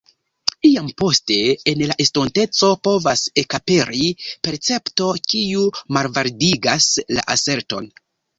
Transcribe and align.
Iam 0.67 0.85
poste 1.01 1.35
en 1.71 1.83
la 1.91 1.97
estonteco 2.05 2.69
povas 2.87 3.21
ekaperi 3.43 4.09
percepto, 4.49 5.11
kiu 5.27 5.67
malvalidigas 5.99 6.91
la 7.17 7.29
aserton. 7.37 7.89